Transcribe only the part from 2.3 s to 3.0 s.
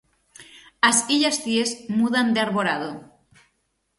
de arborado.